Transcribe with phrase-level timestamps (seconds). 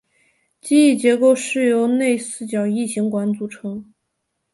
[0.59, 3.93] 机翼结构是由内四角异型管组成。